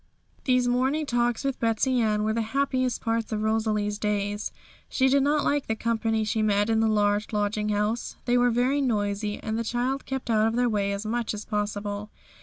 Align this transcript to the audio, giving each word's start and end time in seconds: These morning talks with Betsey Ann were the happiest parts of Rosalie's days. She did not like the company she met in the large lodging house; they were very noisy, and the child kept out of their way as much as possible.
These 0.45 0.67
morning 0.67 1.05
talks 1.05 1.43
with 1.43 1.59
Betsey 1.59 1.99
Ann 2.01 2.23
were 2.23 2.33
the 2.33 2.41
happiest 2.57 3.01
parts 3.01 3.31
of 3.31 3.43
Rosalie's 3.43 3.99
days. 3.99 4.51
She 4.89 5.07
did 5.09 5.21
not 5.21 5.43
like 5.43 5.67
the 5.67 5.75
company 5.75 6.23
she 6.23 6.41
met 6.41 6.71
in 6.71 6.79
the 6.79 6.87
large 6.89 7.31
lodging 7.31 7.69
house; 7.69 8.15
they 8.25 8.35
were 8.35 8.49
very 8.49 8.81
noisy, 8.81 9.37
and 9.43 9.59
the 9.59 9.63
child 9.63 10.07
kept 10.07 10.31
out 10.31 10.47
of 10.47 10.55
their 10.55 10.67
way 10.69 10.91
as 10.91 11.05
much 11.05 11.35
as 11.35 11.45
possible. 11.45 12.09